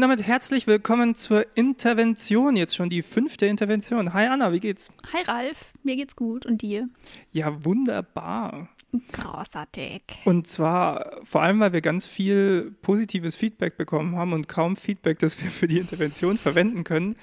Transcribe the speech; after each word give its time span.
Und 0.00 0.08
damit 0.08 0.26
herzlich 0.26 0.66
willkommen 0.66 1.14
zur 1.14 1.44
Intervention. 1.58 2.56
Jetzt 2.56 2.74
schon 2.74 2.88
die 2.88 3.02
fünfte 3.02 3.44
Intervention. 3.44 4.14
Hi 4.14 4.28
Anna, 4.28 4.50
wie 4.50 4.58
geht's? 4.58 4.90
Hi 5.12 5.20
Ralf, 5.26 5.74
mir 5.82 5.94
geht's 5.94 6.16
gut 6.16 6.46
und 6.46 6.62
dir? 6.62 6.88
Ja, 7.32 7.66
wunderbar. 7.66 8.70
Großartig. 9.12 10.00
Und 10.24 10.46
zwar 10.46 11.20
vor 11.24 11.42
allem, 11.42 11.60
weil 11.60 11.74
wir 11.74 11.82
ganz 11.82 12.06
viel 12.06 12.74
positives 12.80 13.36
Feedback 13.36 13.76
bekommen 13.76 14.16
haben 14.16 14.32
und 14.32 14.48
kaum 14.48 14.74
Feedback, 14.74 15.18
das 15.18 15.38
wir 15.44 15.50
für 15.50 15.68
die 15.68 15.76
Intervention 15.76 16.38
verwenden 16.38 16.82
können. 16.82 17.14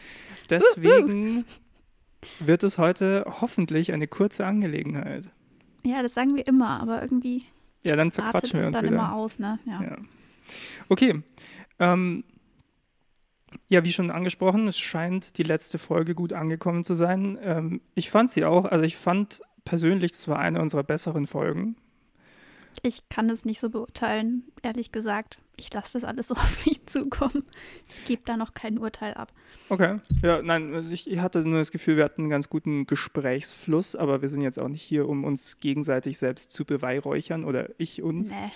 Deswegen 0.51 1.45
wird 2.39 2.61
es 2.61 2.77
heute 2.77 3.25
hoffentlich 3.41 3.91
eine 3.91 4.07
kurze 4.07 4.45
Angelegenheit. 4.45 5.23
Ja, 5.83 6.03
das 6.03 6.13
sagen 6.13 6.35
wir 6.35 6.45
immer, 6.45 6.79
aber 6.79 7.01
irgendwie 7.01 7.39
ja, 7.83 7.95
dann 7.95 8.11
verquatschen 8.11 8.59
wir 8.59 8.67
uns 8.67 8.75
dann 8.75 8.85
wieder. 8.85 8.97
immer 8.97 9.13
aus, 9.13 9.39
ne? 9.39 9.57
Ja. 9.65 9.81
Ja. 9.81 9.97
Okay. 10.89 11.23
Ähm, 11.79 12.23
ja, 13.69 13.83
wie 13.83 13.93
schon 13.93 14.11
angesprochen, 14.11 14.67
es 14.67 14.77
scheint 14.77 15.37
die 15.37 15.43
letzte 15.43 15.77
Folge 15.77 16.15
gut 16.15 16.33
angekommen 16.33 16.83
zu 16.83 16.95
sein. 16.95 17.37
Ähm, 17.41 17.81
ich 17.95 18.09
fand 18.09 18.31
sie 18.31 18.45
auch, 18.45 18.65
also 18.65 18.83
ich 18.83 18.97
fand 18.97 19.41
persönlich, 19.65 20.11
das 20.11 20.27
war 20.27 20.39
eine 20.39 20.61
unserer 20.61 20.83
besseren 20.83 21.27
Folgen. 21.27 21.75
Ich 22.83 23.09
kann 23.09 23.27
das 23.27 23.43
nicht 23.43 23.59
so 23.59 23.69
beurteilen, 23.69 24.43
ehrlich 24.61 24.91
gesagt. 24.91 25.39
Ich 25.59 25.73
lasse 25.73 25.93
das 25.93 26.03
alles 26.03 26.27
so 26.27 26.35
auf 26.35 26.65
mich 26.65 26.85
zukommen. 26.85 27.43
Ich 27.89 28.05
gebe 28.05 28.21
da 28.25 28.37
noch 28.37 28.53
kein 28.53 28.77
Urteil 28.77 29.15
ab. 29.15 29.33
Okay. 29.69 29.99
Ja, 30.21 30.41
nein, 30.41 30.73
also 30.73 30.91
ich 30.91 31.17
hatte 31.19 31.39
nur 31.39 31.59
das 31.59 31.71
Gefühl, 31.71 31.97
wir 31.97 32.03
hatten 32.03 32.23
einen 32.23 32.29
ganz 32.29 32.49
guten 32.49 32.85
Gesprächsfluss, 32.85 33.95
aber 33.95 34.21
wir 34.21 34.29
sind 34.29 34.41
jetzt 34.41 34.59
auch 34.59 34.69
nicht 34.69 34.83
hier, 34.83 35.09
um 35.09 35.23
uns 35.23 35.59
gegenseitig 35.59 36.17
selbst 36.17 36.51
zu 36.51 36.65
beweihräuchern 36.65 37.43
oder 37.43 37.69
ich 37.79 38.03
uns. 38.03 38.29
Nee, 38.31 38.51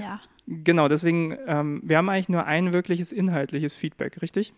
ja. 0.00 0.20
Genau, 0.46 0.88
deswegen, 0.88 1.36
ähm, 1.46 1.80
wir 1.84 1.96
haben 1.96 2.08
eigentlich 2.08 2.28
nur 2.28 2.44
ein 2.44 2.72
wirkliches 2.72 3.12
inhaltliches 3.12 3.74
Feedback, 3.74 4.20
richtig? 4.20 4.52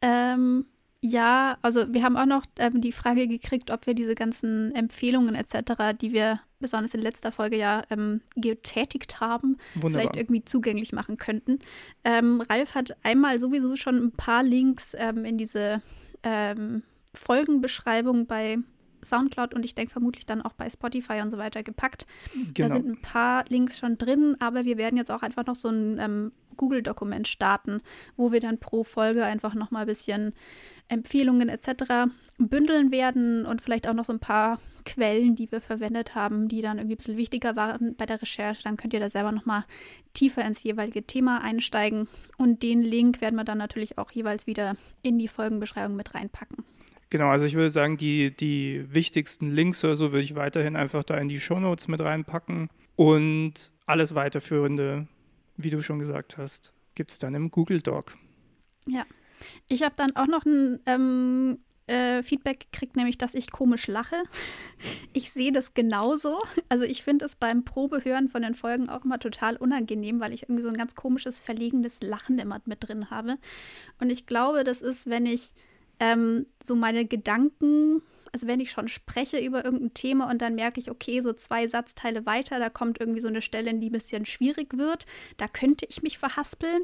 Ähm, 0.00 0.66
ja, 1.00 1.58
also 1.62 1.92
wir 1.92 2.04
haben 2.04 2.16
auch 2.16 2.26
noch 2.26 2.44
ähm, 2.58 2.80
die 2.80 2.92
Frage 2.92 3.26
gekriegt, 3.26 3.72
ob 3.72 3.86
wir 3.86 3.94
diese 3.94 4.14
ganzen 4.14 4.72
Empfehlungen 4.74 5.34
etc., 5.34 5.96
die 6.00 6.12
wir 6.12 6.40
besonders 6.60 6.94
in 6.94 7.00
letzter 7.00 7.32
Folge 7.32 7.56
ja 7.56 7.82
ähm, 7.90 8.20
getätigt 8.36 9.20
haben, 9.20 9.56
Wunderbar. 9.74 9.90
vielleicht 9.90 10.16
irgendwie 10.16 10.44
zugänglich 10.44 10.92
machen 10.92 11.16
könnten. 11.16 11.58
Ähm, 12.04 12.40
Ralf 12.40 12.76
hat 12.76 12.96
einmal 13.02 13.40
sowieso 13.40 13.74
schon 13.74 13.96
ein 13.96 14.12
paar 14.12 14.42
Links 14.44 14.94
ähm, 14.96 15.24
in 15.24 15.38
diese 15.38 15.82
Folgenbeschreibung 17.14 18.28
bei 18.28 18.58
Soundcloud 19.04 19.54
und 19.54 19.64
ich 19.64 19.74
denke 19.74 19.92
vermutlich 19.92 20.26
dann 20.26 20.42
auch 20.42 20.52
bei 20.52 20.68
Spotify 20.70 21.20
und 21.22 21.30
so 21.30 21.38
weiter 21.38 21.62
gepackt. 21.62 22.06
Genau. 22.54 22.68
Da 22.68 22.74
sind 22.74 22.88
ein 22.88 23.02
paar 23.02 23.44
Links 23.48 23.78
schon 23.78 23.98
drin, 23.98 24.36
aber 24.40 24.64
wir 24.64 24.76
werden 24.76 24.96
jetzt 24.96 25.10
auch 25.10 25.22
einfach 25.22 25.46
noch 25.46 25.56
so 25.56 25.68
ein 25.68 25.98
ähm, 25.98 26.32
Google-Dokument 26.56 27.28
starten, 27.28 27.80
wo 28.16 28.32
wir 28.32 28.40
dann 28.40 28.58
pro 28.58 28.84
Folge 28.84 29.24
einfach 29.24 29.54
noch 29.54 29.70
mal 29.70 29.80
ein 29.80 29.86
bisschen 29.86 30.34
Empfehlungen 30.88 31.48
etc. 31.48 32.10
bündeln 32.38 32.90
werden 32.90 33.46
und 33.46 33.62
vielleicht 33.62 33.88
auch 33.88 33.94
noch 33.94 34.04
so 34.04 34.12
ein 34.12 34.20
paar 34.20 34.60
Quellen, 34.84 35.36
die 35.36 35.50
wir 35.50 35.60
verwendet 35.60 36.14
haben, 36.14 36.48
die 36.48 36.60
dann 36.60 36.78
irgendwie 36.78 36.94
ein 36.94 36.98
bisschen 36.98 37.16
wichtiger 37.16 37.56
waren 37.56 37.94
bei 37.94 38.06
der 38.06 38.20
Recherche. 38.20 38.62
Dann 38.64 38.76
könnt 38.76 38.92
ihr 38.92 39.00
da 39.00 39.10
selber 39.10 39.32
noch 39.32 39.46
mal 39.46 39.64
tiefer 40.12 40.44
ins 40.44 40.62
jeweilige 40.62 41.04
Thema 41.04 41.40
einsteigen 41.42 42.08
und 42.36 42.62
den 42.62 42.82
Link 42.82 43.20
werden 43.20 43.36
wir 43.36 43.44
dann 43.44 43.58
natürlich 43.58 43.98
auch 43.98 44.10
jeweils 44.10 44.46
wieder 44.46 44.76
in 45.02 45.18
die 45.18 45.28
Folgenbeschreibung 45.28 45.96
mit 45.96 46.14
reinpacken. 46.14 46.64
Genau, 47.12 47.28
also 47.28 47.44
ich 47.44 47.56
würde 47.56 47.68
sagen, 47.68 47.98
die, 47.98 48.34
die 48.34 48.86
wichtigsten 48.88 49.50
Links 49.50 49.84
oder 49.84 49.96
so 49.96 50.12
würde 50.12 50.24
ich 50.24 50.34
weiterhin 50.34 50.76
einfach 50.76 51.04
da 51.04 51.18
in 51.18 51.28
die 51.28 51.38
Shownotes 51.38 51.86
mit 51.86 52.00
reinpacken. 52.00 52.70
Und 52.96 53.70
alles 53.84 54.14
weiterführende, 54.14 55.06
wie 55.58 55.68
du 55.68 55.82
schon 55.82 55.98
gesagt 55.98 56.38
hast, 56.38 56.72
gibt 56.94 57.10
es 57.10 57.18
dann 57.18 57.34
im 57.34 57.50
Google 57.50 57.82
Doc. 57.82 58.16
Ja. 58.88 59.04
Ich 59.68 59.82
habe 59.82 59.92
dann 59.94 60.16
auch 60.16 60.26
noch 60.26 60.46
ein 60.46 60.80
ähm, 60.86 61.58
äh, 61.86 62.22
Feedback 62.22 62.72
gekriegt, 62.72 62.96
nämlich, 62.96 63.18
dass 63.18 63.34
ich 63.34 63.50
komisch 63.50 63.88
lache. 63.88 64.16
Ich 65.12 65.30
sehe 65.30 65.52
das 65.52 65.74
genauso. 65.74 66.40
Also 66.70 66.84
ich 66.84 67.02
finde 67.02 67.26
es 67.26 67.36
beim 67.36 67.64
Probehören 67.64 68.30
von 68.30 68.40
den 68.40 68.54
Folgen 68.54 68.88
auch 68.88 69.04
immer 69.04 69.18
total 69.18 69.56
unangenehm, 69.56 70.18
weil 70.18 70.32
ich 70.32 70.44
irgendwie 70.44 70.62
so 70.62 70.68
ein 70.68 70.78
ganz 70.78 70.94
komisches, 70.94 71.40
verlegenes 71.40 72.00
Lachen 72.00 72.38
immer 72.38 72.62
mit 72.64 72.88
drin 72.88 73.10
habe. 73.10 73.36
Und 74.00 74.10
ich 74.10 74.24
glaube, 74.24 74.64
das 74.64 74.80
ist, 74.80 75.10
wenn 75.10 75.26
ich 75.26 75.52
ähm, 76.02 76.46
so 76.60 76.74
meine 76.74 77.04
Gedanken, 77.04 78.02
also 78.32 78.48
wenn 78.48 78.58
ich 78.58 78.72
schon 78.72 78.88
spreche 78.88 79.38
über 79.38 79.64
irgendein 79.64 79.94
Thema 79.94 80.28
und 80.28 80.42
dann 80.42 80.56
merke 80.56 80.80
ich, 80.80 80.90
okay, 80.90 81.20
so 81.20 81.32
zwei 81.32 81.68
Satzteile 81.68 82.26
weiter, 82.26 82.58
da 82.58 82.70
kommt 82.70 82.98
irgendwie 82.98 83.20
so 83.20 83.28
eine 83.28 83.40
Stelle, 83.40 83.70
in 83.70 83.80
die 83.80 83.88
ein 83.88 83.92
bisschen 83.92 84.26
schwierig 84.26 84.76
wird, 84.76 85.06
da 85.36 85.46
könnte 85.46 85.86
ich 85.88 86.02
mich 86.02 86.18
verhaspeln. 86.18 86.82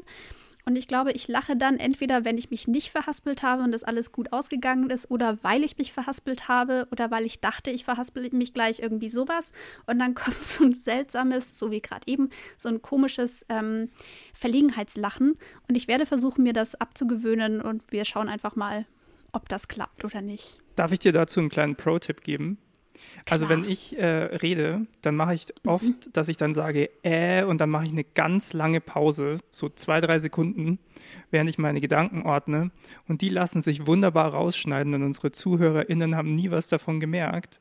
Und 0.65 0.77
ich 0.77 0.87
glaube, 0.87 1.11
ich 1.13 1.27
lache 1.27 1.57
dann 1.57 1.77
entweder, 1.79 2.23
wenn 2.23 2.37
ich 2.37 2.49
mich 2.49 2.67
nicht 2.67 2.91
verhaspelt 2.91 3.43
habe 3.43 3.63
und 3.63 3.71
das 3.71 3.83
alles 3.83 4.11
gut 4.11 4.31
ausgegangen 4.31 4.89
ist, 4.89 5.09
oder 5.11 5.37
weil 5.41 5.63
ich 5.63 5.77
mich 5.77 5.91
verhaspelt 5.91 6.47
habe 6.47 6.87
oder 6.91 7.11
weil 7.11 7.25
ich 7.25 7.41
dachte, 7.41 7.71
ich 7.71 7.83
verhaspel 7.83 8.29
mich 8.31 8.53
gleich 8.53 8.79
irgendwie 8.79 9.09
sowas. 9.09 9.51
Und 9.85 9.99
dann 9.99 10.13
kommt 10.15 10.43
so 10.45 10.63
ein 10.63 10.73
seltsames, 10.73 11.57
so 11.57 11.71
wie 11.71 11.81
gerade 11.81 12.03
eben, 12.05 12.29
so 12.57 12.69
ein 12.69 12.81
komisches 12.81 13.45
ähm, 13.49 13.89
Verlegenheitslachen. 14.33 15.37
Und 15.67 15.75
ich 15.75 15.89
werde 15.89 16.05
versuchen, 16.05 16.43
mir 16.43 16.53
das 16.53 16.75
abzugewöhnen 16.75 17.61
und 17.61 17.83
wir 17.91 18.05
schauen 18.05 18.29
einfach 18.29 18.55
mal, 18.55 18.85
ob 19.33 19.49
das 19.49 19.67
klappt 19.67 20.05
oder 20.05 20.21
nicht. 20.21 20.59
Darf 20.75 20.91
ich 20.91 20.99
dir 20.99 21.11
dazu 21.11 21.39
einen 21.39 21.49
kleinen 21.49 21.75
Pro-Tipp 21.75 22.21
geben? 22.21 22.57
Also 23.29 23.45
Klar. 23.45 23.59
wenn 23.59 23.69
ich 23.69 23.97
äh, 23.97 24.05
rede, 24.05 24.85
dann 25.01 25.15
mache 25.15 25.33
ich 25.33 25.45
oft, 25.65 26.09
dass 26.13 26.29
ich 26.29 26.37
dann 26.37 26.53
sage 26.53 26.89
äh 27.03 27.43
und 27.43 27.61
dann 27.61 27.69
mache 27.69 27.85
ich 27.85 27.91
eine 27.91 28.03
ganz 28.03 28.53
lange 28.53 28.81
Pause, 28.81 29.39
so 29.51 29.69
zwei, 29.69 30.01
drei 30.01 30.19
Sekunden, 30.19 30.79
während 31.31 31.49
ich 31.49 31.57
meine 31.57 31.79
Gedanken 31.79 32.23
ordne. 32.23 32.71
Und 33.07 33.21
die 33.21 33.29
lassen 33.29 33.61
sich 33.61 33.87
wunderbar 33.87 34.33
rausschneiden 34.33 34.93
und 34.93 35.03
unsere 35.03 35.31
ZuhörerInnen 35.31 36.15
haben 36.15 36.35
nie 36.35 36.51
was 36.51 36.67
davon 36.67 36.99
gemerkt. 36.99 37.59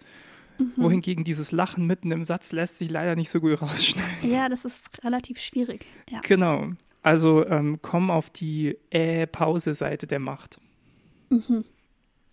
Wohingegen 0.77 1.23
dieses 1.23 1.53
Lachen 1.53 1.87
mitten 1.87 2.11
im 2.11 2.25
Satz 2.25 2.51
lässt 2.51 2.79
sich 2.79 2.91
leider 2.91 3.15
nicht 3.15 3.31
so 3.31 3.41
gut 3.41 3.63
rausschneiden. 3.63 4.31
Ja, 4.31 4.49
das 4.49 4.65
ist 4.65 5.05
relativ 5.05 5.39
schwierig. 5.39 5.87
Ja. 6.11 6.21
Genau. 6.23 6.71
Also 7.03 7.47
ähm, 7.47 7.79
komm 7.81 8.11
auf 8.11 8.29
die 8.31 8.77
äh-Pause-Seite 8.91 10.07
der 10.07 10.19
Macht. 10.19 10.61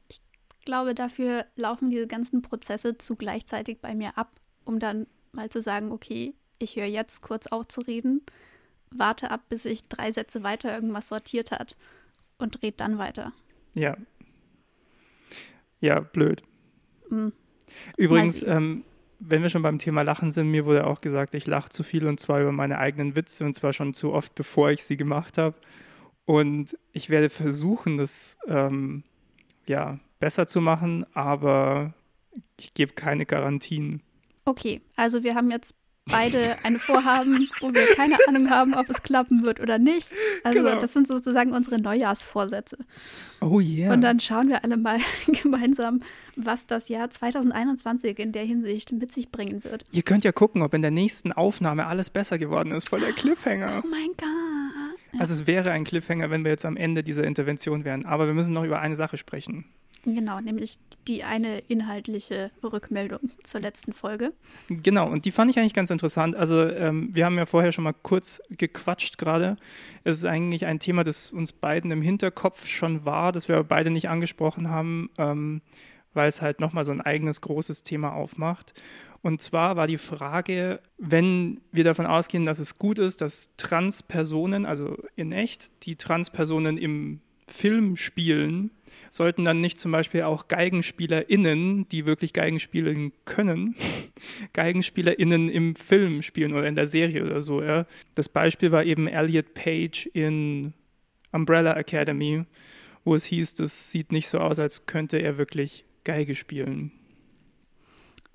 Ich 0.07 0.21
glaube, 0.63 0.95
dafür 0.95 1.45
laufen 1.55 1.89
diese 1.89 2.07
ganzen 2.07 2.41
Prozesse 2.41 2.97
zu 2.97 3.15
gleichzeitig 3.15 3.79
bei 3.79 3.93
mir 3.93 4.17
ab, 4.17 4.31
um 4.63 4.79
dann 4.79 5.07
mal 5.31 5.49
zu 5.49 5.61
sagen, 5.61 5.91
okay, 5.91 6.33
ich 6.59 6.75
höre 6.75 6.85
jetzt 6.85 7.21
kurz 7.21 7.47
auf 7.47 7.67
zu 7.67 7.81
reden, 7.81 8.21
warte 8.89 9.31
ab, 9.31 9.41
bis 9.49 9.65
ich 9.65 9.87
drei 9.87 10.11
Sätze 10.11 10.43
weiter 10.43 10.73
irgendwas 10.73 11.09
sortiert 11.09 11.51
hat 11.51 11.77
und 12.37 12.61
red 12.63 12.79
dann 12.79 12.97
weiter. 12.97 13.33
Ja. 13.73 13.97
Ja, 15.81 15.99
blöd. 15.99 16.41
Mm. 17.09 17.29
Übrigens, 17.97 18.41
ähm, 18.43 18.83
wenn 19.19 19.41
wir 19.41 19.49
schon 19.49 19.61
beim 19.61 19.79
Thema 19.79 20.01
Lachen 20.03 20.31
sind, 20.31 20.49
mir 20.49 20.65
wurde 20.65 20.87
auch 20.87 21.01
gesagt, 21.01 21.35
ich 21.35 21.45
lache 21.45 21.69
zu 21.69 21.83
viel 21.83 22.07
und 22.07 22.19
zwar 22.19 22.41
über 22.41 22.51
meine 22.51 22.77
eigenen 22.77 23.15
Witze 23.15 23.45
und 23.45 23.53
zwar 23.53 23.73
schon 23.73 23.93
zu 23.93 24.13
oft, 24.13 24.35
bevor 24.35 24.71
ich 24.71 24.83
sie 24.83 24.97
gemacht 24.97 25.37
habe. 25.37 25.55
Und 26.25 26.77
ich 26.91 27.09
werde 27.09 27.29
versuchen, 27.29 27.97
das 27.97 28.37
ähm, 28.47 29.03
ja, 29.67 29.99
besser 30.19 30.47
zu 30.47 30.61
machen, 30.61 31.05
aber 31.13 31.93
ich 32.57 32.73
gebe 32.73 32.93
keine 32.93 33.25
Garantien. 33.25 34.01
Okay, 34.45 34.81
also 34.95 35.23
wir 35.23 35.35
haben 35.35 35.51
jetzt 35.51 35.75
beide 36.07 36.55
eine 36.63 36.77
Vorhaben, 36.77 37.47
wo 37.61 37.73
wir 37.73 37.95
keine 37.95 38.15
Ahnung 38.27 38.49
haben, 38.51 38.75
ob 38.75 38.87
es 38.91 39.01
klappen 39.01 39.41
wird 39.43 39.59
oder 39.59 39.79
nicht. 39.79 40.11
Also 40.43 40.59
Genau. 40.59 40.77
das 40.77 40.93
sind 40.93 41.07
sozusagen 41.07 41.51
unsere 41.51 41.81
Neujahrsvorsätze. 41.81 42.77
Oh 43.41 43.59
yeah. 43.59 43.91
Und 43.91 44.01
dann 44.01 44.19
schauen 44.19 44.49
wir 44.49 44.63
alle 44.63 44.77
mal 44.77 44.99
gemeinsam, 45.41 46.01
was 46.35 46.67
das 46.67 46.89
Jahr 46.89 47.09
2021 47.09 48.19
in 48.19 48.31
der 48.33 48.43
Hinsicht 48.43 48.91
mit 48.91 49.11
sich 49.11 49.31
bringen 49.31 49.63
wird. 49.63 49.83
Ihr 49.91 50.03
könnt 50.03 50.23
ja 50.23 50.31
gucken, 50.31 50.61
ob 50.61 50.75
in 50.75 50.83
der 50.83 50.91
nächsten 50.91 51.31
Aufnahme 51.31 51.87
alles 51.87 52.11
besser 52.11 52.37
geworden 52.37 52.71
ist. 52.71 52.89
Voll 52.89 52.99
der 52.99 53.13
Cliffhanger. 53.13 53.81
Oh 53.83 53.87
mein 53.87 54.09
Gott. 54.17 54.29
Also 55.19 55.33
es 55.33 55.47
wäre 55.47 55.71
ein 55.71 55.83
Cliffhanger, 55.83 56.29
wenn 56.29 56.43
wir 56.43 56.51
jetzt 56.51 56.65
am 56.65 56.77
Ende 56.77 57.03
dieser 57.03 57.23
Intervention 57.23 57.85
wären. 57.85 58.05
Aber 58.05 58.27
wir 58.27 58.33
müssen 58.33 58.53
noch 58.53 58.63
über 58.63 58.79
eine 58.79 58.95
Sache 58.95 59.17
sprechen. 59.17 59.65
Genau, 60.05 60.39
nämlich 60.39 60.77
die 61.07 61.23
eine 61.23 61.59
inhaltliche 61.59 62.51
Rückmeldung 62.63 63.31
zur 63.43 63.61
letzten 63.61 63.91
Folge. 63.91 64.33
Genau, 64.67 65.09
und 65.09 65.25
die 65.25 65.31
fand 65.31 65.49
ich 65.49 65.57
eigentlich 65.57 65.73
ganz 65.73 65.89
interessant. 65.89 66.35
Also 66.35 66.63
ähm, 66.63 67.09
wir 67.11 67.25
haben 67.25 67.37
ja 67.37 67.47
vorher 67.47 67.71
schon 67.71 67.83
mal 67.83 67.93
kurz 67.93 68.39
gequatscht 68.51 69.17
gerade. 69.17 69.57
Es 70.03 70.17
ist 70.17 70.25
eigentlich 70.25 70.67
ein 70.67 70.79
Thema, 70.79 71.03
das 71.03 71.31
uns 71.31 71.53
beiden 71.53 71.89
im 71.89 72.03
Hinterkopf 72.03 72.67
schon 72.67 73.03
war, 73.03 73.31
das 73.31 73.47
wir 73.47 73.55
aber 73.55 73.63
beide 73.63 73.89
nicht 73.89 74.07
angesprochen 74.07 74.69
haben, 74.69 75.09
ähm, 75.17 75.61
weil 76.15 76.27
es 76.27 76.41
halt 76.41 76.59
nochmal 76.59 76.85
so 76.85 76.91
ein 76.91 77.01
eigenes 77.01 77.41
großes 77.41 77.83
Thema 77.83 78.13
aufmacht. 78.13 78.73
Und 79.21 79.41
zwar 79.41 79.75
war 79.75 79.87
die 79.87 79.97
Frage, 79.97 80.79
wenn 80.97 81.61
wir 81.71 81.83
davon 81.83 82.05
ausgehen, 82.05 82.45
dass 82.45 82.59
es 82.59 82.77
gut 82.77 82.99
ist, 82.99 83.21
dass 83.21 83.49
Transpersonen, 83.57 84.65
also 84.65 84.97
in 85.15 85.31
echt, 85.31 85.71
die 85.83 85.95
Transpersonen 85.95 86.77
im 86.77 87.21
Film 87.47 87.97
spielen, 87.97 88.71
sollten 89.15 89.45
dann 89.45 89.61
nicht 89.61 89.79
zum 89.79 89.91
Beispiel 89.91 90.23
auch 90.23 90.47
GeigenspielerInnen, 90.47 91.87
die 91.87 92.05
wirklich 92.05 92.33
Geigen 92.33 92.59
spielen 92.59 93.13
können, 93.23 93.75
GeigenspielerInnen 94.53 95.49
im 95.49 95.75
Film 95.75 96.21
spielen 96.21 96.53
oder 96.53 96.67
in 96.67 96.75
der 96.75 96.87
Serie 96.87 97.23
oder 97.23 97.41
so. 97.41 97.63
Ja. 97.63 97.85
Das 98.13 98.27
Beispiel 98.27 98.71
war 98.71 98.83
eben 98.83 99.07
Elliot 99.07 99.53
Page 99.53 100.07
in 100.07 100.73
Umbrella 101.31 101.77
Academy, 101.77 102.43
wo 103.05 103.15
es 103.15 103.25
hieß, 103.25 103.53
das 103.55 103.89
sieht 103.89 104.11
nicht 104.11 104.27
so 104.27 104.39
aus, 104.39 104.59
als 104.59 104.85
könnte 104.85 105.17
er 105.17 105.37
wirklich 105.37 105.84
Geige 106.05 106.35
spielen. 106.35 106.91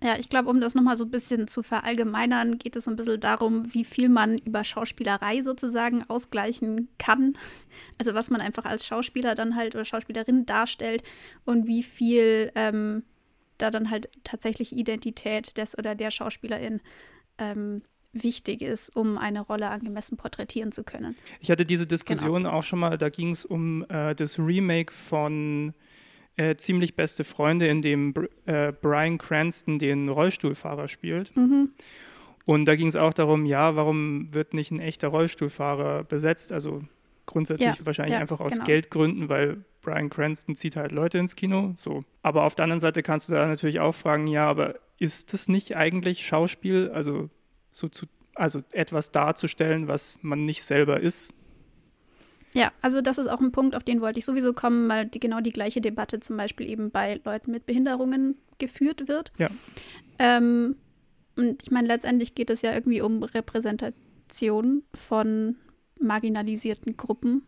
Ja, 0.02 0.16
ich 0.18 0.30
glaube, 0.30 0.48
um 0.48 0.60
das 0.62 0.74
nochmal 0.74 0.96
so 0.96 1.04
ein 1.04 1.10
bisschen 1.10 1.46
zu 1.46 1.62
verallgemeinern, 1.62 2.58
geht 2.58 2.74
es 2.74 2.88
ein 2.88 2.96
bisschen 2.96 3.20
darum, 3.20 3.74
wie 3.74 3.84
viel 3.84 4.08
man 4.08 4.38
über 4.38 4.64
Schauspielerei 4.64 5.42
sozusagen 5.42 6.04
ausgleichen 6.08 6.88
kann. 6.98 7.36
Also 7.98 8.14
was 8.14 8.30
man 8.30 8.40
einfach 8.40 8.64
als 8.64 8.86
Schauspieler 8.86 9.34
dann 9.34 9.54
halt 9.54 9.74
oder 9.74 9.84
Schauspielerin 9.84 10.44
darstellt 10.44 11.04
und 11.44 11.66
wie 11.66 11.82
viel 11.82 12.50
ähm, 12.54 13.04
da 13.58 13.70
dann 13.70 13.90
halt 13.90 14.08
tatsächlich 14.24 14.72
Identität 14.72 15.56
des 15.56 15.78
oder 15.78 15.94
der 15.94 16.10
Schauspielerin 16.10 16.80
ähm, 17.38 17.82
wichtig 18.12 18.62
ist, 18.62 18.94
um 18.96 19.18
eine 19.18 19.40
Rolle 19.40 19.68
angemessen 19.68 20.16
porträtieren 20.16 20.72
zu 20.72 20.82
können. 20.82 21.16
Ich 21.40 21.50
hatte 21.50 21.64
diese 21.64 21.86
Diskussion 21.86 22.42
genau. 22.42 22.56
auch 22.56 22.62
schon 22.62 22.80
mal, 22.80 22.98
da 22.98 23.08
ging 23.08 23.30
es 23.30 23.44
um 23.44 23.84
äh, 23.88 24.14
das 24.14 24.38
Remake 24.38 24.92
von 24.92 25.74
äh, 26.36 26.56
Ziemlich 26.56 26.94
beste 26.94 27.24
Freunde, 27.24 27.66
in 27.68 27.82
dem 27.82 28.14
äh, 28.46 28.72
Brian 28.72 29.18
Cranston 29.18 29.78
den 29.78 30.08
Rollstuhlfahrer 30.08 30.88
spielt. 30.88 31.36
Mhm. 31.36 31.70
Und 32.44 32.64
da 32.64 32.74
ging 32.74 32.88
es 32.88 32.96
auch 32.96 33.12
darum, 33.12 33.46
ja, 33.46 33.76
warum 33.76 34.32
wird 34.32 34.54
nicht 34.54 34.70
ein 34.70 34.80
echter 34.80 35.08
Rollstuhlfahrer 35.08 36.04
besetzt? 36.04 36.52
Also 36.52 36.82
grundsätzlich 37.26 37.78
ja, 37.78 37.86
wahrscheinlich 37.86 38.14
ja, 38.14 38.20
einfach 38.20 38.40
aus 38.40 38.52
genau. 38.52 38.64
Geldgründen, 38.64 39.28
weil 39.28 39.64
Brian 39.82 40.10
Cranston 40.10 40.56
zieht 40.56 40.76
halt 40.76 40.92
Leute 40.92 41.18
ins 41.18 41.36
Kino. 41.36 41.74
So. 41.76 42.04
Aber 42.22 42.44
auf 42.44 42.54
der 42.54 42.64
anderen 42.64 42.80
Seite 42.80 43.02
kannst 43.02 43.28
du 43.28 43.34
da 43.34 43.46
natürlich 43.46 43.80
auch 43.80 43.94
fragen, 43.94 44.26
ja, 44.26 44.48
aber 44.48 44.74
ist 44.98 45.32
das 45.32 45.48
nicht 45.48 45.76
eigentlich 45.76 46.26
Schauspiel? 46.26 46.90
Also 46.92 47.30
so 47.72 47.88
zu, 47.88 48.06
also 48.34 48.62
etwas 48.72 49.12
darzustellen, 49.12 49.88
was 49.88 50.18
man 50.22 50.44
nicht 50.44 50.62
selber 50.62 51.00
ist. 51.00 51.32
Ja, 52.54 52.72
also 52.80 53.00
das 53.00 53.18
ist 53.18 53.28
auch 53.28 53.40
ein 53.40 53.52
Punkt, 53.52 53.76
auf 53.76 53.84
den 53.84 54.00
wollte 54.00 54.18
ich 54.18 54.24
sowieso 54.24 54.52
kommen, 54.52 54.88
weil 54.88 55.06
die, 55.06 55.20
genau 55.20 55.40
die 55.40 55.52
gleiche 55.52 55.80
Debatte 55.80 56.20
zum 56.20 56.36
Beispiel 56.36 56.68
eben 56.68 56.90
bei 56.90 57.20
Leuten 57.24 57.52
mit 57.52 57.66
Behinderungen 57.66 58.36
geführt 58.58 59.08
wird. 59.08 59.32
Ja. 59.38 59.48
Ähm, 60.18 60.76
und 61.36 61.62
ich 61.62 61.70
meine, 61.70 61.88
letztendlich 61.88 62.34
geht 62.34 62.50
es 62.50 62.62
ja 62.62 62.74
irgendwie 62.74 63.00
um 63.00 63.22
Repräsentation 63.22 64.82
von 64.94 65.56
marginalisierten 66.00 66.96
Gruppen. 66.96 67.46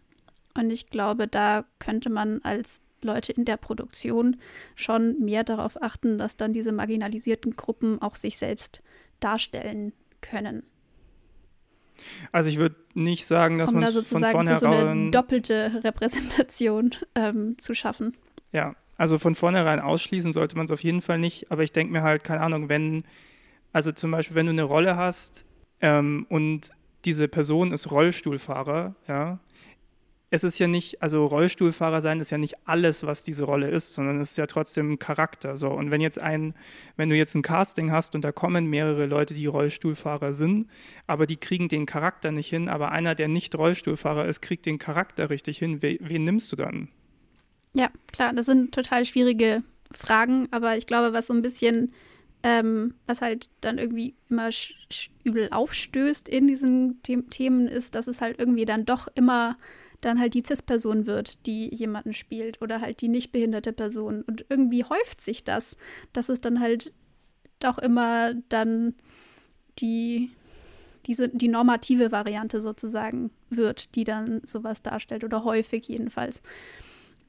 Und 0.54 0.70
ich 0.70 0.88
glaube, 0.88 1.26
da 1.26 1.64
könnte 1.78 2.10
man 2.10 2.40
als 2.42 2.82
Leute 3.00 3.32
in 3.32 3.44
der 3.44 3.56
Produktion 3.56 4.36
schon 4.76 5.18
mehr 5.18 5.42
darauf 5.42 5.82
achten, 5.82 6.18
dass 6.18 6.36
dann 6.36 6.52
diese 6.52 6.72
marginalisierten 6.72 7.52
Gruppen 7.56 8.00
auch 8.00 8.16
sich 8.16 8.38
selbst 8.38 8.82
darstellen 9.18 9.92
können. 10.20 10.62
Also 12.32 12.48
ich 12.48 12.58
würde 12.58 12.76
nicht 12.94 13.26
sagen, 13.26 13.58
dass 13.58 13.70
um 13.70 13.76
man 13.76 13.84
da 13.84 13.92
sozusagen 13.92 14.24
von 14.24 14.32
vornherein 14.32 14.56
so 14.58 14.66
eine 14.66 15.10
doppelte 15.10 15.80
Repräsentation 15.84 16.92
ähm, 17.14 17.56
zu 17.58 17.74
schaffen. 17.74 18.16
Ja, 18.52 18.74
also 18.96 19.18
von 19.18 19.34
vornherein 19.34 19.80
ausschließen 19.80 20.32
sollte 20.32 20.56
man 20.56 20.66
es 20.66 20.72
auf 20.72 20.82
jeden 20.82 21.00
Fall 21.00 21.18
nicht. 21.18 21.50
Aber 21.50 21.62
ich 21.62 21.72
denke 21.72 21.92
mir 21.92 22.02
halt, 22.02 22.24
keine 22.24 22.40
Ahnung, 22.40 22.68
wenn, 22.68 23.04
also 23.72 23.92
zum 23.92 24.10
Beispiel, 24.10 24.36
wenn 24.36 24.46
du 24.46 24.52
eine 24.52 24.62
Rolle 24.62 24.96
hast 24.96 25.46
ähm, 25.80 26.26
und 26.28 26.70
diese 27.04 27.28
Person 27.28 27.72
ist 27.72 27.90
Rollstuhlfahrer, 27.90 28.94
ja, 29.08 29.40
es 30.32 30.44
ist 30.44 30.58
ja 30.58 30.66
nicht, 30.66 31.02
also 31.02 31.26
Rollstuhlfahrer 31.26 32.00
sein 32.00 32.18
ist 32.18 32.30
ja 32.30 32.38
nicht 32.38 32.54
alles, 32.64 33.04
was 33.04 33.22
diese 33.22 33.44
Rolle 33.44 33.68
ist, 33.68 33.92
sondern 33.92 34.18
es 34.18 34.30
ist 34.30 34.38
ja 34.38 34.46
trotzdem 34.46 34.98
Charakter. 34.98 35.58
So. 35.58 35.68
Und 35.68 35.90
wenn 35.90 36.00
jetzt 36.00 36.18
ein, 36.18 36.54
wenn 36.96 37.10
du 37.10 37.16
jetzt 37.16 37.34
ein 37.34 37.42
Casting 37.42 37.92
hast 37.92 38.14
und 38.14 38.24
da 38.24 38.32
kommen 38.32 38.64
mehrere 38.64 39.04
Leute, 39.04 39.34
die 39.34 39.44
Rollstuhlfahrer 39.44 40.32
sind, 40.32 40.70
aber 41.06 41.26
die 41.26 41.36
kriegen 41.36 41.68
den 41.68 41.84
Charakter 41.84 42.32
nicht 42.32 42.48
hin, 42.48 42.70
aber 42.70 42.92
einer, 42.92 43.14
der 43.14 43.28
nicht 43.28 43.54
Rollstuhlfahrer 43.54 44.24
ist, 44.24 44.40
kriegt 44.40 44.64
den 44.64 44.78
Charakter 44.78 45.28
richtig 45.28 45.58
hin, 45.58 45.82
wen, 45.82 45.98
wen 46.00 46.24
nimmst 46.24 46.50
du 46.50 46.56
dann? 46.56 46.88
Ja, 47.74 47.90
klar, 48.10 48.32
das 48.32 48.46
sind 48.46 48.74
total 48.74 49.04
schwierige 49.04 49.62
Fragen, 49.90 50.48
aber 50.50 50.78
ich 50.78 50.86
glaube, 50.86 51.12
was 51.12 51.26
so 51.26 51.34
ein 51.34 51.42
bisschen, 51.42 51.92
ähm, 52.42 52.94
was 53.06 53.20
halt 53.20 53.50
dann 53.60 53.76
irgendwie 53.76 54.14
immer 54.30 54.48
übel 55.24 55.50
aufstößt 55.50 56.26
in 56.26 56.46
diesen 56.46 57.00
The 57.06 57.20
Themen, 57.28 57.68
ist, 57.68 57.94
dass 57.94 58.06
es 58.06 58.22
halt 58.22 58.38
irgendwie 58.38 58.64
dann 58.64 58.86
doch 58.86 59.08
immer 59.14 59.58
dann 60.02 60.20
halt 60.20 60.34
die 60.34 60.42
CIS-Person 60.46 61.06
wird, 61.06 61.46
die 61.46 61.74
jemanden 61.74 62.12
spielt 62.12 62.60
oder 62.60 62.80
halt 62.80 63.00
die 63.00 63.08
nicht 63.08 63.32
behinderte 63.32 63.72
Person. 63.72 64.22
Und 64.22 64.44
irgendwie 64.48 64.84
häuft 64.84 65.20
sich 65.20 65.44
das, 65.44 65.76
dass 66.12 66.28
es 66.28 66.40
dann 66.40 66.60
halt 66.60 66.92
doch 67.60 67.78
immer 67.78 68.34
dann 68.48 68.94
die, 69.78 70.30
diese, 71.06 71.28
die 71.28 71.48
normative 71.48 72.12
Variante 72.12 72.60
sozusagen 72.60 73.30
wird, 73.48 73.94
die 73.94 74.04
dann 74.04 74.42
sowas 74.44 74.82
darstellt 74.82 75.24
oder 75.24 75.44
häufig 75.44 75.86
jedenfalls. 75.86 76.42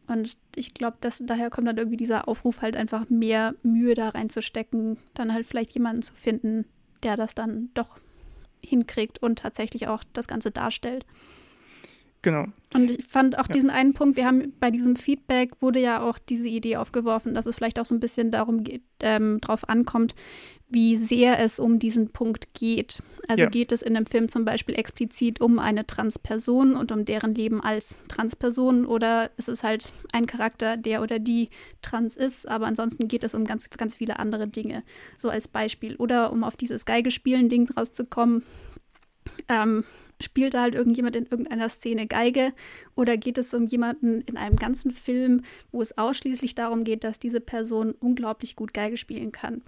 Und 0.08 0.38
ich 0.56 0.74
glaube, 0.74 0.98
daher 1.22 1.50
kommt 1.50 1.68
dann 1.68 1.78
irgendwie 1.78 1.98
dieser 1.98 2.28
Aufruf 2.28 2.62
halt 2.62 2.76
einfach 2.76 3.10
mehr 3.10 3.56
Mühe 3.64 3.94
da 3.94 4.10
reinzustecken, 4.10 4.98
dann 5.14 5.34
halt 5.34 5.46
vielleicht 5.46 5.72
jemanden 5.72 6.02
zu 6.02 6.14
finden, 6.14 6.66
der 7.04 7.16
das 7.16 7.36
dann 7.36 7.70
doch 7.74 8.00
hinkriegt 8.66 9.22
und 9.22 9.40
tatsächlich 9.40 9.88
auch 9.88 10.04
das 10.14 10.28
Ganze 10.28 10.52
darstellt. 10.52 11.06
Genau. 12.24 12.46
Und 12.74 12.90
ich 12.90 13.06
fand 13.06 13.38
auch 13.38 13.50
ja. 13.50 13.54
diesen 13.54 13.70
einen 13.70 13.94
Punkt, 13.94 14.16
wir 14.16 14.26
haben 14.26 14.54
bei 14.60 14.72
diesem 14.72 14.96
Feedback 14.96 15.62
wurde 15.62 15.80
ja 15.80 16.02
auch 16.02 16.18
diese 16.18 16.48
Idee 16.48 16.78
aufgeworfen, 16.78 17.36
dass 17.36 17.46
es 17.46 17.56
vielleicht 17.56 17.78
auch 17.80 17.86
so 17.86 17.94
ein 17.94 18.00
bisschen 18.00 18.32
darum 18.32 18.64
geht, 18.64 18.82
ähm, 19.02 19.40
drauf 19.42 19.68
ankommt, 19.68 20.16
wie 20.70 20.96
sehr 20.96 21.40
es 21.40 21.60
um 21.60 21.80
diesen 21.80 22.10
Punkt 22.10 22.54
geht. 22.54 23.04
Also 23.28 23.44
ja. 23.44 23.50
geht 23.50 23.74
es 23.74 23.82
in 23.82 23.94
dem 23.94 24.06
Film 24.06 24.30
zum 24.30 24.46
Beispiel 24.46 24.76
explizit 24.76 25.42
um 25.42 25.60
eine 25.60 25.86
Transperson 25.86 26.76
und 26.76 26.94
um 26.94 27.04
deren 27.04 27.36
Leben 27.36 27.62
als 27.62 28.00
Transperson 28.08 28.86
oder 28.86 29.30
ist 29.38 29.50
es 29.50 29.62
halt 29.62 29.92
ein 30.14 30.26
Charakter, 30.26 30.78
der 30.78 31.02
oder 31.02 31.20
die 31.20 31.50
trans 31.82 32.16
ist, 32.16 32.48
aber 32.48 32.68
ansonsten 32.68 33.10
geht 33.10 33.26
es 33.26 33.34
um 33.34 33.44
ganz, 33.44 33.70
ganz 33.70 33.96
viele 33.96 34.18
andere 34.18 34.48
Dinge. 34.48 34.84
So 35.18 35.30
als 35.30 35.50
Beispiel. 35.50 35.98
Oder 35.98 36.32
um 36.32 36.46
auf 36.46 36.56
dieses 36.56 36.86
Geigespielen-Ding 36.86 37.70
rauszukommen. 37.78 38.44
Ähm, 39.50 39.84
spielt 40.22 40.54
da 40.54 40.62
halt 40.62 40.76
irgendjemand 40.76 41.16
in 41.16 41.26
irgendeiner 41.26 41.70
Szene 41.70 42.08
Geige 42.08 42.54
oder 42.96 43.18
geht 43.18 43.38
es 43.38 43.54
um 43.54 43.66
jemanden 43.66 44.22
in 44.22 44.38
einem 44.38 44.56
ganzen 44.56 44.92
Film, 44.92 45.42
wo 45.72 45.82
es 45.82 45.98
ausschließlich 45.98 46.56
darum 46.56 46.84
geht, 46.84 47.04
dass 47.04 47.20
diese 47.20 47.42
Person 47.42 47.94
unglaublich 48.00 48.56
gut 48.56 48.74
Geige 48.74 48.98
spielen 48.98 49.32
kann. 49.32 49.62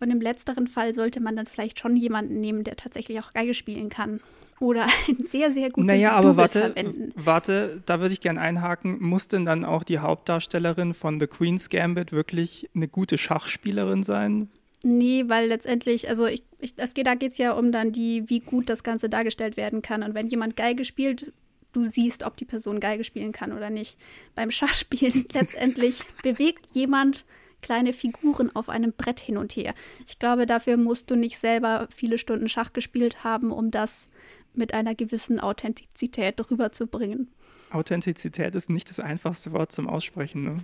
Und 0.00 0.10
im 0.10 0.20
letzteren 0.20 0.68
Fall 0.68 0.94
sollte 0.94 1.20
man 1.20 1.36
dann 1.36 1.46
vielleicht 1.46 1.78
schon 1.78 1.96
jemanden 1.96 2.40
nehmen, 2.40 2.64
der 2.64 2.76
tatsächlich 2.76 3.18
auch 3.20 3.32
Geige 3.32 3.54
spielen 3.54 3.88
kann. 3.88 4.20
Oder 4.60 4.86
ein 5.08 5.24
sehr, 5.24 5.52
sehr 5.52 5.70
gutes 5.70 5.88
naja, 5.88 6.12
aber 6.12 6.36
warte, 6.36 6.60
verwenden. 6.60 7.12
Warte, 7.14 7.82
da 7.86 8.00
würde 8.00 8.12
ich 8.12 8.20
gerne 8.20 8.40
einhaken. 8.40 9.00
Muss 9.00 9.28
denn 9.28 9.44
dann 9.44 9.64
auch 9.64 9.84
die 9.84 9.98
Hauptdarstellerin 9.98 10.94
von 10.94 11.20
The 11.20 11.26
Queen's 11.26 11.68
Gambit 11.68 12.12
wirklich 12.12 12.68
eine 12.74 12.88
gute 12.88 13.18
Schachspielerin 13.18 14.02
sein? 14.02 14.48
Nee, 14.84 15.24
weil 15.26 15.48
letztendlich, 15.48 16.08
also 16.08 16.26
ich, 16.26 16.42
ich 16.58 16.74
das 16.74 16.94
geht, 16.94 17.06
da 17.06 17.14
geht 17.14 17.32
es 17.32 17.38
ja 17.38 17.52
um 17.52 17.72
dann 17.72 17.92
die, 17.92 18.28
wie 18.28 18.40
gut 18.40 18.68
das 18.68 18.82
Ganze 18.82 19.08
dargestellt 19.08 19.56
werden 19.56 19.82
kann. 19.82 20.02
Und 20.02 20.14
wenn 20.14 20.28
jemand 20.28 20.56
Geige 20.56 20.84
spielt, 20.84 21.32
du 21.72 21.84
siehst, 21.84 22.24
ob 22.24 22.36
die 22.36 22.44
Person 22.44 22.80
Geige 22.80 23.04
spielen 23.04 23.32
kann 23.32 23.52
oder 23.52 23.70
nicht. 23.70 23.98
Beim 24.34 24.50
Schachspielen 24.50 25.26
letztendlich 25.32 26.02
bewegt 26.22 26.66
jemand 26.72 27.24
kleine 27.60 27.92
Figuren 27.92 28.54
auf 28.54 28.68
einem 28.68 28.92
Brett 28.92 29.20
hin 29.20 29.36
und 29.36 29.56
her. 29.56 29.74
Ich 30.06 30.18
glaube, 30.18 30.46
dafür 30.46 30.76
musst 30.76 31.10
du 31.10 31.16
nicht 31.16 31.38
selber 31.38 31.88
viele 31.94 32.18
Stunden 32.18 32.48
Schach 32.48 32.72
gespielt 32.72 33.24
haben, 33.24 33.50
um 33.50 33.70
das 33.70 34.08
mit 34.54 34.74
einer 34.74 34.94
gewissen 34.94 35.40
Authentizität 35.40 36.38
rüberzubringen. 36.50 37.28
Authentizität 37.70 38.54
ist 38.54 38.70
nicht 38.70 38.88
das 38.88 39.00
einfachste 39.00 39.52
Wort 39.52 39.72
zum 39.72 39.88
Aussprechen, 39.88 40.42
ne? 40.42 40.56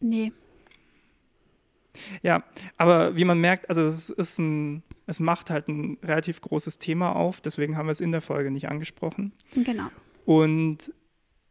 Nee. 0.00 0.32
Ja, 2.22 2.42
aber 2.76 3.16
wie 3.16 3.24
man 3.24 3.40
merkt, 3.40 3.68
also 3.68 3.82
es 3.82 4.10
ist 4.10 4.38
ein, 4.38 4.82
es 5.06 5.20
macht 5.20 5.50
halt 5.50 5.68
ein 5.68 5.98
relativ 6.02 6.40
großes 6.40 6.78
Thema 6.78 7.14
auf, 7.14 7.40
deswegen 7.40 7.76
haben 7.76 7.86
wir 7.86 7.92
es 7.92 8.00
in 8.00 8.12
der 8.12 8.22
Folge 8.22 8.50
nicht 8.50 8.68
angesprochen. 8.68 9.32
Genau. 9.54 9.88
Und 10.24 10.92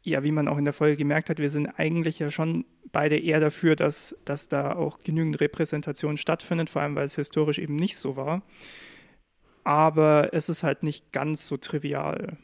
ja, 0.04 0.24
wie 0.24 0.32
man 0.32 0.48
auch 0.48 0.58
in 0.58 0.66
der 0.66 0.74
Folge 0.74 0.98
gemerkt 0.98 1.30
hat, 1.30 1.40
wir 1.40 1.50
sind 1.50 1.68
eigentlich 1.68 2.20
ja 2.20 2.32
schon 2.32 2.66
beide 2.92 3.18
eher 3.18 3.40
dafür, 3.40 3.76
dass, 3.76 4.16
dass 4.26 4.48
da 4.48 4.74
auch 4.74 5.00
genügend 5.00 5.40
Repräsentation 5.40 6.18
stattfindet, 6.18 6.70
vor 6.70 6.82
allem 6.82 6.96
weil 6.96 7.06
es 7.06 7.16
historisch 7.16 7.60
eben 7.60 7.76
nicht 7.76 7.98
so 7.98 8.16
war. 8.16 8.42
Aber 9.64 10.34
es 10.34 10.50
ist 10.50 10.64
halt 10.64 10.82
nicht 10.82 11.12
ganz 11.12 11.46
so 11.46 11.58
trivial, 11.58 12.38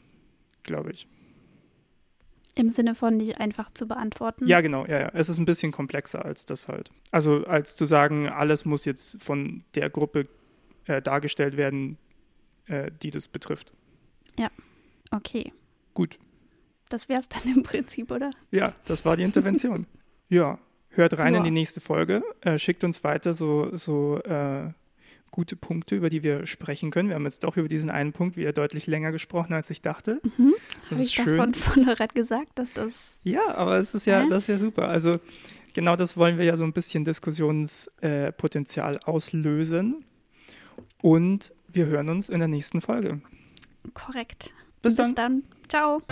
glaube 0.62 0.92
ich. 0.92 1.08
Im 2.58 2.70
Sinne 2.70 2.96
von 2.96 3.16
nicht 3.16 3.40
einfach 3.40 3.70
zu 3.70 3.86
beantworten. 3.86 4.46
Ja, 4.48 4.60
genau, 4.60 4.84
ja, 4.84 4.98
ja. 4.98 5.10
Es 5.14 5.28
ist 5.28 5.38
ein 5.38 5.44
bisschen 5.44 5.70
komplexer 5.70 6.24
als 6.24 6.44
das 6.44 6.66
halt. 6.66 6.90
Also 7.12 7.44
als 7.44 7.76
zu 7.76 7.84
sagen, 7.84 8.28
alles 8.28 8.64
muss 8.64 8.84
jetzt 8.84 9.22
von 9.22 9.62
der 9.76 9.90
Gruppe 9.90 10.24
äh, 10.86 11.00
dargestellt 11.00 11.56
werden, 11.56 11.98
äh, 12.66 12.90
die 13.00 13.12
das 13.12 13.28
betrifft. 13.28 13.72
Ja, 14.36 14.50
okay. 15.12 15.52
Gut. 15.94 16.18
Das 16.88 17.08
wäre 17.08 17.20
es 17.20 17.28
dann 17.28 17.42
im 17.44 17.62
Prinzip, 17.62 18.10
oder? 18.10 18.30
Ja, 18.50 18.74
das 18.86 19.04
war 19.04 19.16
die 19.16 19.22
Intervention. 19.22 19.86
ja, 20.28 20.58
hört 20.88 21.16
rein 21.18 21.34
ja. 21.34 21.38
in 21.38 21.44
die 21.44 21.52
nächste 21.52 21.80
Folge. 21.80 22.24
Äh, 22.40 22.58
schickt 22.58 22.82
uns 22.82 23.04
weiter 23.04 23.34
so, 23.34 23.76
so 23.76 24.20
äh, 24.22 24.72
gute 25.30 25.56
Punkte, 25.56 25.94
über 25.94 26.10
die 26.10 26.22
wir 26.22 26.46
sprechen 26.46 26.90
können. 26.90 27.08
Wir 27.08 27.16
haben 27.16 27.24
jetzt 27.24 27.44
doch 27.44 27.56
über 27.56 27.68
diesen 27.68 27.90
einen 27.90 28.12
Punkt 28.12 28.36
wieder 28.36 28.52
deutlich 28.52 28.86
länger 28.86 29.12
gesprochen, 29.12 29.52
als 29.52 29.70
ich 29.70 29.82
dachte. 29.82 30.20
Mhm. 30.36 30.54
Das 30.54 30.90
Habe 30.90 31.00
ist 31.00 31.08
ich 31.08 31.14
schön. 31.14 31.36
davon 31.36 31.54
von 31.54 31.72
vornherein 31.74 32.08
gesagt, 32.14 32.58
dass 32.58 32.72
das. 32.72 33.18
Ja, 33.24 33.54
aber 33.54 33.76
es 33.76 33.94
ist 33.94 34.06
ja, 34.06 34.22
äh? 34.22 34.28
das 34.28 34.44
ist 34.44 34.48
ja 34.48 34.58
super. 34.58 34.88
Also 34.88 35.14
genau 35.74 35.96
das 35.96 36.16
wollen 36.16 36.38
wir 36.38 36.44
ja 36.44 36.56
so 36.56 36.64
ein 36.64 36.72
bisschen 36.72 37.04
Diskussionspotenzial 37.04 38.96
äh, 38.96 39.04
auslösen. 39.04 40.04
Und 41.00 41.52
wir 41.72 41.86
hören 41.86 42.08
uns 42.08 42.28
in 42.28 42.38
der 42.38 42.48
nächsten 42.48 42.80
Folge. 42.80 43.20
Korrekt. 43.94 44.54
Bis 44.82 44.94
dann. 44.94 45.06
Bis 45.06 45.14
dann. 45.14 45.42
Ciao. 45.68 46.02